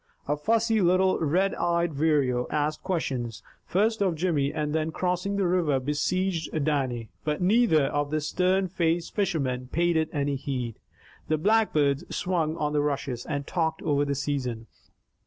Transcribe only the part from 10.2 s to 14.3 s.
heed. The blackbirds swung on the rushes, and talked over the